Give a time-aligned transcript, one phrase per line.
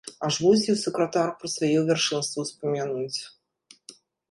[0.27, 3.19] Аж мусіў сакратар пра сваё вяршэнства ўспамянуць.